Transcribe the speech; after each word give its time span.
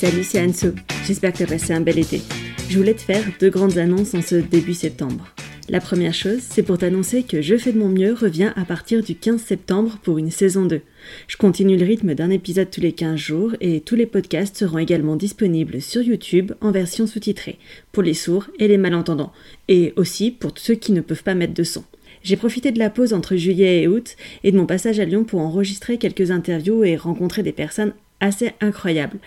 Salut, 0.00 0.24
c'est 0.24 0.42
Anso. 0.42 0.68
J'espère 1.06 1.30
que 1.30 1.36
tu 1.36 1.42
as 1.42 1.46
passé 1.46 1.74
un 1.74 1.82
bel 1.82 1.98
été. 1.98 2.22
Je 2.70 2.78
voulais 2.78 2.94
te 2.94 3.02
faire 3.02 3.22
deux 3.38 3.50
grandes 3.50 3.76
annonces 3.76 4.14
en 4.14 4.22
ce 4.22 4.36
début 4.36 4.72
septembre. 4.72 5.26
La 5.68 5.78
première 5.78 6.14
chose, 6.14 6.40
c'est 6.40 6.62
pour 6.62 6.78
t'annoncer 6.78 7.22
que 7.22 7.42
Je 7.42 7.58
fais 7.58 7.70
de 7.70 7.78
mon 7.78 7.90
mieux 7.90 8.14
revient 8.14 8.50
à 8.56 8.64
partir 8.64 9.02
du 9.02 9.14
15 9.14 9.42
septembre 9.42 9.98
pour 10.02 10.16
une 10.16 10.30
saison 10.30 10.64
2. 10.64 10.80
Je 11.28 11.36
continue 11.36 11.76
le 11.76 11.84
rythme 11.84 12.14
d'un 12.14 12.30
épisode 12.30 12.70
tous 12.70 12.80
les 12.80 12.92
15 12.92 13.16
jours 13.16 13.52
et 13.60 13.82
tous 13.82 13.94
les 13.94 14.06
podcasts 14.06 14.56
seront 14.56 14.78
également 14.78 15.16
disponibles 15.16 15.82
sur 15.82 16.00
YouTube 16.00 16.52
en 16.62 16.70
version 16.70 17.06
sous-titrée, 17.06 17.58
pour 17.92 18.02
les 18.02 18.14
sourds 18.14 18.46
et 18.58 18.68
les 18.68 18.78
malentendants, 18.78 19.34
et 19.68 19.92
aussi 19.96 20.30
pour 20.30 20.52
ceux 20.56 20.76
qui 20.76 20.92
ne 20.92 21.02
peuvent 21.02 21.24
pas 21.24 21.34
mettre 21.34 21.52
de 21.52 21.62
son. 21.62 21.84
J'ai 22.22 22.38
profité 22.38 22.72
de 22.72 22.78
la 22.78 22.88
pause 22.88 23.12
entre 23.12 23.36
juillet 23.36 23.82
et 23.82 23.88
août 23.88 24.16
et 24.44 24.52
de 24.52 24.56
mon 24.56 24.64
passage 24.64 24.98
à 24.98 25.04
Lyon 25.04 25.24
pour 25.24 25.40
enregistrer 25.40 25.98
quelques 25.98 26.30
interviews 26.30 26.84
et 26.84 26.96
rencontrer 26.96 27.42
des 27.42 27.52
personnes 27.52 27.92
assez 28.20 28.52
incroyables. 28.60 29.18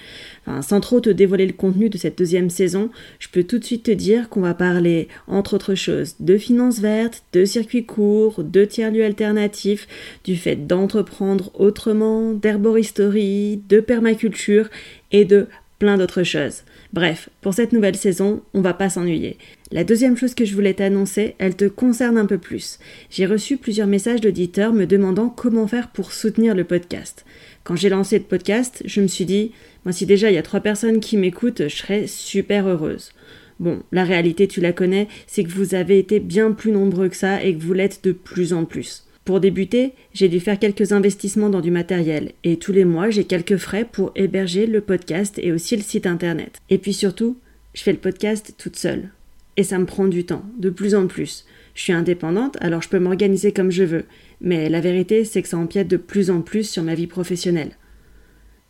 sans 0.61 0.79
trop 0.79 0.99
te 0.99 1.09
dévoiler 1.09 1.45
le 1.45 1.53
contenu 1.53 1.89
de 1.89 1.97
cette 1.97 2.17
deuxième 2.17 2.49
saison, 2.49 2.89
je 3.20 3.27
peux 3.29 3.43
tout 3.43 3.59
de 3.59 3.63
suite 3.63 3.84
te 3.84 3.91
dire 3.91 4.29
qu'on 4.29 4.41
va 4.41 4.53
parler, 4.53 5.07
entre 5.27 5.55
autres 5.55 5.75
choses, 5.75 6.15
de 6.20 6.38
finances 6.38 6.79
vertes, 6.79 7.23
de 7.34 7.45
circuits 7.45 7.85
courts, 7.85 8.43
de 8.43 8.65
tiers-lieux 8.65 9.05
alternatifs, 9.05 9.87
du 10.23 10.35
fait 10.35 10.67
d'entreprendre 10.67 11.51
autrement, 11.53 12.34
d'herboristerie, 12.34 13.61
de 13.70 13.79
permaculture 13.79 14.70
et 15.12 15.25
de 15.25 15.48
plein 15.80 15.98
d'autres 15.98 16.23
choses. 16.23 16.63
Bref, 16.94 17.30
pour 17.41 17.54
cette 17.54 17.73
nouvelle 17.73 17.95
saison, 17.95 18.44
on 18.54 18.62
va 18.62 18.73
pas 18.73 18.90
s'ennuyer. 18.90 19.38
La 19.72 19.84
deuxième 19.84 20.16
chose 20.16 20.36
que 20.36 20.46
je 20.46 20.54
voulais 20.54 20.76
t'annoncer, 20.76 21.36
elle 21.40 21.55
te 21.55 21.66
concerne 21.66 22.18
un 22.18 22.26
peu 22.26 22.38
plus. 22.38 22.80
J'ai 23.09 23.26
reçu 23.26 23.58
plusieurs 23.58 23.88
messages 23.88 24.22
d'auditeurs 24.22 24.73
me 24.73 24.86
demandant 24.86 25.30
comment 25.30 25.68
faire 25.68 25.90
pour 25.90 26.12
soutenir 26.12 26.55
le 26.55 26.63
podcast. 26.63 27.26
Quand 27.63 27.76
j'ai 27.76 27.90
lancé 27.90 28.20
le 28.20 28.26
podcast, 28.26 28.84
je 28.85 29.02
me 29.02 29.07
suis 29.07 29.26
dit, 29.26 29.52
moi 29.85 29.91
si 29.91 30.05
déjà 30.05 30.30
il 30.30 30.35
y 30.35 30.40
a 30.40 30.43
trois 30.43 30.60
personnes 30.60 30.99
qui 30.99 31.18
m'écoutent, 31.18 31.68
je 31.68 31.76
serais 31.76 32.08
super 32.08 32.68
heureuse. 32.68 33.12
Bon, 33.60 33.82
la 33.91 34.04
réalité, 34.04 34.48
tu 34.48 34.62
la 34.62 34.74
connais, 34.74 35.08
c'est 35.27 35.43
que 35.43 35.52
vous 35.52 35.76
avez 35.76 35.98
été 35.99 36.20
bien 36.20 36.52
plus 36.52 36.71
nombreux 36.71 37.10
que 37.10 37.15
ça 37.15 37.43
et 37.43 37.55
que 37.55 37.62
vous 37.62 37.74
l'êtes 37.74 38.04
de 38.04 38.12
plus 38.12 38.54
en 38.54 38.65
plus. 38.65 39.05
Pour 39.26 39.40
débuter, 39.40 39.93
j'ai 40.13 40.27
dû 40.27 40.41
faire 40.41 40.60
quelques 40.60 40.91
investissements 40.91 41.49
dans 41.49 41.62
du 41.62 41.71
matériel 41.71 42.34
et 42.43 42.57
tous 42.57 42.74
les 42.74 42.84
mois 42.84 43.10
j'ai 43.10 43.24
quelques 43.24 43.55
frais 43.55 43.85
pour 43.90 44.12
héberger 44.15 44.65
le 44.65 44.82
podcast 44.82 45.40
et 45.41 45.54
aussi 45.54 45.77
le 45.77 45.82
site 45.82 46.05
internet. 46.05 46.60
Et 46.70 46.77
puis 46.77 46.93
surtout, 46.93 47.38
je 47.74 47.84
fais 47.84 47.93
le 47.93 47.99
podcast 47.99 48.54
toute 48.57 48.76
seule. 48.76 49.10
Et 49.55 49.63
ça 49.63 49.80
me 49.80 49.85
prend 49.85 50.07
du 50.07 50.26
temps, 50.26 50.43
de 50.57 50.70
plus 50.70 50.93
en 50.93 51.07
plus. 51.07 51.46
Je 51.74 51.82
suis 51.82 51.93
indépendante, 51.93 52.57
alors 52.60 52.82
je 52.82 52.90
peux 52.90 52.99
m'organiser 52.99 53.54
comme 53.54 53.71
je 53.71 53.84
veux, 53.84 54.05
mais 54.41 54.68
la 54.70 54.82
vérité 54.82 55.24
c'est 55.24 55.41
que 55.41 55.48
ça 55.48 55.58
empiète 55.58 55.87
de 55.87 55.98
plus 55.98 56.30
en 56.30 56.41
plus 56.41 56.70
sur 56.70 56.84
ma 56.84 56.93
vie 56.93 57.08
professionnelle. 57.08 57.77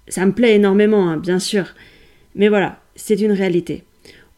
Ça 0.07 0.25
me 0.25 0.33
plaît 0.33 0.55
énormément, 0.55 1.09
hein, 1.09 1.17
bien 1.17 1.39
sûr, 1.39 1.73
mais 2.35 2.47
voilà, 2.47 2.79
c'est 2.95 3.19
une 3.19 3.31
réalité. 3.31 3.83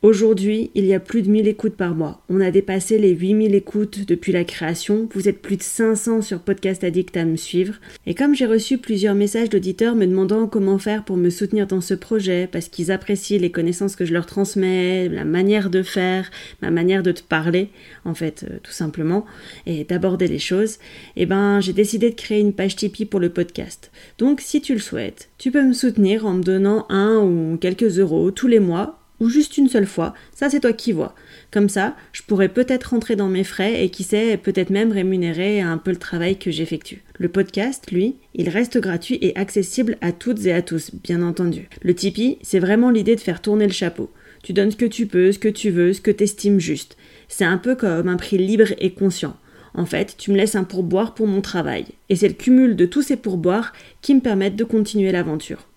Aujourd'hui, 0.01 0.69
il 0.75 0.85
y 0.85 0.93
a 0.93 0.99
plus 0.99 1.23
de 1.23 1.31
1000 1.31 1.47
écoutes 1.47 1.75
par 1.75 1.95
mois. 1.95 2.21
On 2.29 2.39
a 2.39 2.51
dépassé 2.51 2.99
les 2.99 3.15
8000 3.15 3.55
écoutes 3.55 4.05
depuis 4.05 4.31
la 4.31 4.43
création. 4.43 5.09
Vous 5.15 5.27
êtes 5.27 5.41
plus 5.41 5.57
de 5.57 5.63
500 5.63 6.21
sur 6.21 6.41
Podcast 6.41 6.83
Addict 6.83 7.17
à 7.17 7.25
me 7.25 7.37
suivre. 7.37 7.75
Et 8.05 8.13
comme 8.13 8.35
j'ai 8.35 8.45
reçu 8.45 8.77
plusieurs 8.77 9.15
messages 9.15 9.49
d'auditeurs 9.49 9.95
me 9.95 10.05
demandant 10.05 10.45
comment 10.45 10.77
faire 10.77 11.05
pour 11.05 11.17
me 11.17 11.31
soutenir 11.31 11.65
dans 11.65 11.81
ce 11.81 11.95
projet, 11.95 12.47
parce 12.51 12.67
qu'ils 12.67 12.91
apprécient 12.91 13.39
les 13.39 13.51
connaissances 13.51 13.95
que 13.95 14.05
je 14.05 14.13
leur 14.13 14.27
transmets, 14.27 15.09
la 15.09 15.25
manière 15.25 15.71
de 15.71 15.81
faire, 15.81 16.29
ma 16.61 16.69
manière 16.69 17.01
de 17.01 17.11
te 17.11 17.23
parler, 17.23 17.69
en 18.03 18.13
fait, 18.13 18.45
euh, 18.47 18.57
tout 18.61 18.73
simplement, 18.73 19.25
et 19.65 19.85
d'aborder 19.85 20.27
les 20.27 20.39
choses, 20.39 20.77
eh 21.15 21.25
ben, 21.25 21.61
j'ai 21.61 21.73
décidé 21.73 22.11
de 22.11 22.15
créer 22.15 22.41
une 22.41 22.53
page 22.53 22.75
Tipeee 22.75 23.05
pour 23.05 23.19
le 23.19 23.29
podcast. 23.29 23.91
Donc, 24.19 24.39
si 24.39 24.61
tu 24.61 24.73
le 24.73 24.79
souhaites, 24.79 25.29
tu 25.39 25.49
peux 25.49 25.63
me 25.65 25.73
soutenir 25.73 26.27
en 26.27 26.33
me 26.33 26.43
donnant 26.43 26.85
un 26.89 27.17
ou 27.17 27.57
quelques 27.57 27.97
euros 27.97 28.29
tous 28.29 28.47
les 28.47 28.59
mois 28.59 28.99
ou 29.19 29.29
juste 29.29 29.57
une 29.57 29.69
seule 29.69 29.85
fois, 29.85 30.13
ça 30.33 30.49
c'est 30.49 30.59
toi 30.59 30.73
qui 30.73 30.91
vois. 30.91 31.15
Comme 31.51 31.69
ça, 31.69 31.95
je 32.11 32.21
pourrais 32.23 32.49
peut-être 32.49 32.91
rentrer 32.91 33.15
dans 33.15 33.27
mes 33.27 33.43
frais 33.43 33.83
et 33.83 33.89
qui 33.89 34.03
sait, 34.03 34.37
peut-être 34.37 34.69
même 34.69 34.91
rémunérer 34.91 35.61
un 35.61 35.77
peu 35.77 35.91
le 35.91 35.97
travail 35.97 36.37
que 36.37 36.51
j'effectue. 36.51 37.03
Le 37.17 37.29
podcast, 37.29 37.91
lui, 37.91 38.15
il 38.33 38.49
reste 38.49 38.77
gratuit 38.79 39.17
et 39.21 39.35
accessible 39.37 39.97
à 40.01 40.11
toutes 40.11 40.45
et 40.45 40.53
à 40.53 40.61
tous, 40.61 40.91
bien 40.93 41.21
entendu. 41.21 41.69
Le 41.81 41.95
Tipeee, 41.95 42.37
c'est 42.41 42.59
vraiment 42.59 42.89
l'idée 42.89 43.15
de 43.15 43.21
faire 43.21 43.41
tourner 43.41 43.67
le 43.67 43.73
chapeau. 43.73 44.09
Tu 44.43 44.53
donnes 44.53 44.71
ce 44.71 44.75
que 44.75 44.85
tu 44.85 45.07
peux, 45.07 45.31
ce 45.31 45.39
que 45.39 45.47
tu 45.49 45.69
veux, 45.69 45.93
ce 45.93 46.01
que 46.01 46.11
t'estimes 46.11 46.59
juste. 46.59 46.97
C'est 47.27 47.45
un 47.45 47.57
peu 47.57 47.75
comme 47.75 48.09
un 48.09 48.17
prix 48.17 48.37
libre 48.37 48.73
et 48.79 48.91
conscient. 48.91 49.37
En 49.73 49.85
fait, 49.85 50.15
tu 50.17 50.31
me 50.31 50.37
laisses 50.37 50.55
un 50.55 50.63
pourboire 50.63 51.13
pour 51.15 51.27
mon 51.27 51.41
travail. 51.41 51.85
Et 52.09 52.15
c'est 52.15 52.27
le 52.27 52.33
cumul 52.33 52.75
de 52.75 52.85
tous 52.85 53.01
ces 53.01 53.17
pourboires 53.17 53.73
qui 54.01 54.15
me 54.15 54.21
permettent 54.21 54.55
de 54.55 54.63
continuer 54.63 55.11
l'aventure. 55.11 55.67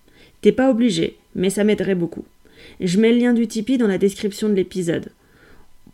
T'es 0.41 0.51
pas 0.51 0.69
obligé, 0.69 1.17
mais 1.35 1.49
ça 1.49 1.63
m'aiderait 1.63 1.95
beaucoup. 1.95 2.25
Je 2.79 2.99
mets 2.99 3.11
le 3.11 3.19
lien 3.19 3.33
du 3.33 3.47
Tipeee 3.47 3.77
dans 3.77 3.87
la 3.87 3.97
description 3.97 4.49
de 4.49 4.53
l'épisode. 4.53 5.11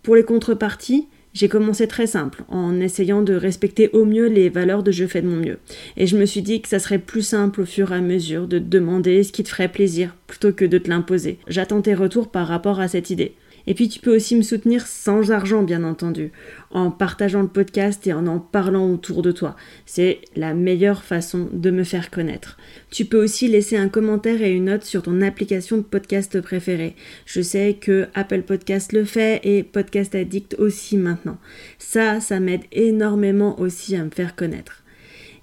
Pour 0.04 0.16
les 0.16 0.24
contreparties, 0.24 1.08
j'ai 1.36 1.50
commencé 1.50 1.86
très 1.88 2.08
simple, 2.08 2.44
en 2.48 2.80
essayant 2.80 3.22
de 3.22 3.34
respecter 3.34 3.90
au 3.92 4.06
mieux 4.06 4.28
les 4.28 4.48
valeurs 4.48 4.84
de 4.84 4.92
je 4.92 5.06
fais 5.06 5.22
de 5.22 5.28
mon 5.28 5.36
mieux. 5.36 5.60
Et 5.98 6.08
je 6.08 6.18
me 6.18 6.26
suis 6.26 6.42
dit 6.42 6.62
que 6.62 6.70
ça 6.70 6.80
serait 6.80 6.98
plus 6.98 7.24
simple 7.24 7.62
au 7.62 7.66
fur 7.66 7.92
et 7.92 7.96
à 7.96 8.02
mesure 8.02 8.48
de 8.48 8.58
te 8.58 8.64
demander 8.64 9.22
ce 9.22 9.34
qui 9.34 9.44
te 9.44 9.50
ferait 9.50 9.72
plaisir, 9.72 10.16
plutôt 10.28 10.54
que 10.54 10.64
de 10.64 10.78
te 10.78 10.90
l'imposer. 10.90 11.38
J'attends 11.48 11.82
tes 11.82 11.94
retours 11.94 12.30
par 12.30 12.48
rapport 12.48 12.80
à 12.80 12.88
cette 12.88 13.10
idée. 13.10 13.34
Et 13.68 13.74
puis 13.74 13.90
tu 13.90 14.00
peux 14.00 14.16
aussi 14.16 14.36
me 14.36 14.42
soutenir 14.42 14.86
sans 14.86 15.32
argent, 15.32 15.64
bien 15.64 15.84
entendu, 15.84 16.32
en 16.72 16.92
partageant 16.92 17.42
le 17.42 17.48
podcast 17.48 18.06
et 18.08 18.14
en 18.14 18.28
en 18.28 18.40
parlant 18.40 18.92
autour 18.92 19.22
de 19.22 19.32
toi. 19.32 19.56
C'est 19.86 20.22
la 20.36 20.54
meilleure 20.54 21.04
façon 21.04 21.50
de 21.52 21.72
me 21.72 21.84
faire 21.84 22.12
connaître. 22.12 22.58
Tu 22.92 23.06
peux 23.06 23.22
aussi 23.22 23.48
laisser 23.48 23.78
un 23.78 23.90
commentaire 23.90 24.42
et 24.42 24.52
une 24.52 24.66
note 24.66 24.84
sur 24.84 25.04
ton 25.04 25.22
application 25.22 25.78
de 25.78 25.84
podcast 25.84 26.40
préférée. 26.42 26.96
Je 27.26 27.42
sais 27.42 27.78
que 27.80 28.08
Apple 28.14 28.44
Podcast 28.44 28.94
le 28.94 29.06
fait 29.06 29.42
et 29.44 29.64
Podcast 29.64 30.16
Addict 30.16 30.56
aussi 30.60 30.98
maintenant. 30.98 31.38
Ça, 31.80 32.20
ça 32.20 32.40
m'aide 32.40 32.64
énormément 32.72 33.60
aussi 33.60 33.96
à 33.96 34.04
me 34.04 34.10
faire 34.10 34.36
connaître. 34.36 34.85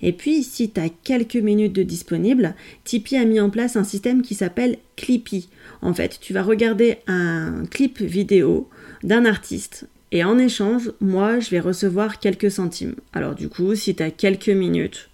Et 0.03 0.13
puis, 0.13 0.43
si 0.43 0.71
tu 0.71 0.81
as 0.81 0.89
quelques 0.89 1.37
minutes 1.37 1.73
de 1.73 1.83
disponible, 1.83 2.55
Tipeee 2.85 3.17
a 3.17 3.25
mis 3.25 3.41
en 3.41 3.51
place 3.51 3.77
un 3.77 3.85
système 3.85 4.23
qui 4.23 4.35
s'appelle 4.35 4.79
Clippy. 4.97 5.49
En 5.81 5.95
fait, 5.95 6.19
tu 6.21 6.33
vas 6.33 6.43
regarder 6.43 6.99
un 7.07 7.65
clip 7.71 8.01
vidéo 8.01 8.69
d'un 9.03 9.25
artiste 9.25 9.87
et 10.13 10.25
en 10.25 10.39
échange, 10.39 10.93
moi, 11.01 11.41
je 11.41 11.49
vais 11.49 11.59
recevoir 11.59 12.21
quelques 12.21 12.51
centimes. 12.51 12.95
Alors 13.15 13.35
du 13.35 13.49
coup, 13.49 13.75
si 13.75 13.95
tu 13.95 14.03
as 14.03 14.11
quelques 14.11 14.51
minutes, 14.51 15.09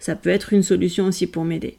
ça 0.00 0.16
peut 0.16 0.28
être 0.28 0.52
une 0.52 0.64
solution 0.64 1.06
aussi 1.06 1.28
pour 1.28 1.44
m'aider. 1.44 1.76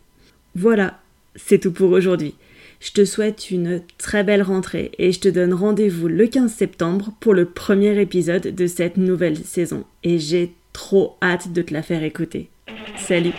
Voilà, 0.55 1.01
c'est 1.35 1.59
tout 1.59 1.73
pour 1.73 1.91
aujourd'hui. 1.91 2.33
Je 2.79 2.91
te 2.91 3.03
souhaite 3.03 3.51
une 3.51 3.81
très 3.97 4.23
belle 4.23 4.41
rentrée 4.41 4.91
et 4.97 5.11
je 5.11 5.19
te 5.19 5.28
donne 5.28 5.53
rendez-vous 5.53 6.07
le 6.07 6.25
15 6.25 6.51
septembre 6.51 7.13
pour 7.19 7.33
le 7.33 7.45
premier 7.45 7.99
épisode 7.99 8.55
de 8.55 8.67
cette 8.67 8.97
nouvelle 8.97 9.38
saison. 9.38 9.83
Et 10.03 10.17
j'ai 10.17 10.53
trop 10.74 11.18
hâte 11.22 11.52
de 11.52 11.62
te 11.62 11.74
la 11.74 11.82
faire 11.82 12.04
écouter. 12.04 12.50
Salut 12.98 13.34